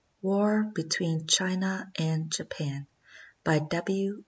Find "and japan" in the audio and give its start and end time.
1.99-2.87